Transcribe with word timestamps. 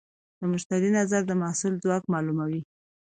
د 0.39 0.41
مشتری 0.51 0.89
نظر 0.99 1.21
د 1.27 1.31
محصول 1.41 1.73
ځواک 1.83 2.03
معلوموي. 2.13 2.61